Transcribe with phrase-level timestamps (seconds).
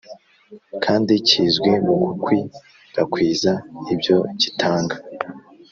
[0.83, 2.39] kandi kizwi mugukwi
[2.95, 3.51] rakwiza
[3.93, 4.95] ibyo gitanga